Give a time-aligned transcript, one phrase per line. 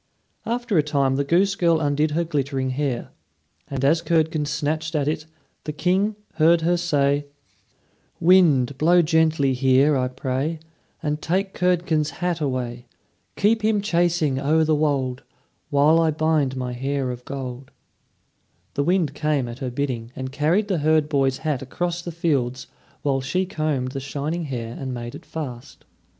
[0.47, 3.09] After a time the goose girl undid her glittering hair;
[3.67, 5.27] and as Curdken snatched at it,
[5.65, 7.27] the King heard her say:
[8.19, 10.57] "Wind, blow gently here, I pray,
[11.03, 12.87] And take Curdken's hat away.
[13.35, 15.21] Keep him chasing o'er the wold,
[15.69, 17.69] While I bind my hair of gold."
[18.73, 22.65] The wind came at her bidding, and carried the herd boy's hat across the fields;
[23.03, 25.85] while she combed the shining hair and made it fast.